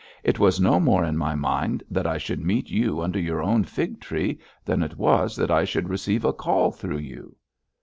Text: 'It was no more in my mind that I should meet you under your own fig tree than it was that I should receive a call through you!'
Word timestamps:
'It 0.23 0.39
was 0.39 0.59
no 0.59 0.79
more 0.79 1.05
in 1.05 1.15
my 1.15 1.35
mind 1.35 1.83
that 1.87 2.07
I 2.07 2.17
should 2.17 2.43
meet 2.43 2.71
you 2.71 3.01
under 3.01 3.19
your 3.19 3.39
own 3.43 3.63
fig 3.63 3.99
tree 3.99 4.39
than 4.65 4.81
it 4.81 4.97
was 4.97 5.35
that 5.35 5.51
I 5.51 5.63
should 5.63 5.89
receive 5.89 6.25
a 6.25 6.33
call 6.33 6.71
through 6.71 6.97
you!' 6.97 7.35